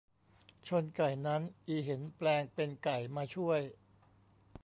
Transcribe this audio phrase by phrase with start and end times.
[0.67, 3.61] ชนไก่นั้นอีเห็นแปลงเป็นไก่มาช่วย